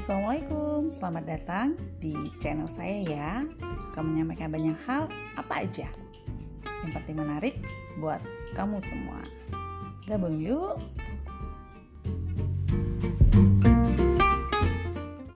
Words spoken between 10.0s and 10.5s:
Gabung